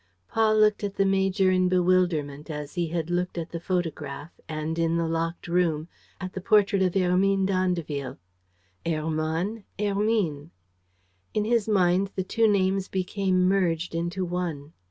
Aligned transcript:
Paul 0.29 0.57
looked 0.57 0.83
at 0.83 0.95
the 0.95 1.05
major 1.05 1.51
in 1.51 1.69
bewilderment, 1.69 2.49
as 2.49 2.73
he 2.73 2.87
had 2.87 3.11
looked 3.11 3.37
at 3.37 3.51
the 3.51 3.59
photograph 3.59 4.31
and, 4.49 4.79
in 4.79 4.97
the 4.97 5.07
locked 5.07 5.47
room, 5.47 5.89
at 6.19 6.33
the 6.33 6.41
portrait 6.41 6.81
of 6.81 6.95
Hermine 6.95 7.45
d'Andeville. 7.45 8.17
Hermann, 8.83 9.63
Hermine! 9.77 10.49
In 11.35 11.45
his 11.45 11.67
mind 11.67 12.09
the 12.15 12.23
two 12.23 12.47
names 12.47 12.87
became 12.87 13.47
merged 13.47 13.93
into 13.93 14.25
one. 14.25 14.73